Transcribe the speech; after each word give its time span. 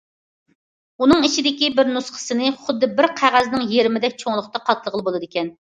ئۇنىڭ 1.05 1.27
ئىچىدىكى 1.27 1.69
بىر 1.81 1.93
نۇسخىسىنى 1.99 2.49
خۇددى 2.65 2.93
بىر 2.97 3.11
قەغەزنىڭ 3.23 3.71
يېرىمىدەك 3.77 4.21
چوڭلۇقتا 4.25 4.69
قاتلىغىلى 4.71 5.11
بولىدىكەن. 5.11 5.59